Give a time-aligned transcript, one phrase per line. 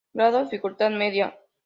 [0.15, 1.37] Grado dificultad: Media.